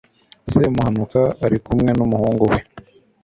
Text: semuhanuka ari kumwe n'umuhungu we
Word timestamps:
semuhanuka 0.51 1.21
ari 1.45 1.57
kumwe 1.65 1.89
n'umuhungu 1.97 2.43
we 2.51 2.59